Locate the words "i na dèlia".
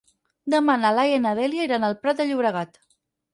1.19-1.67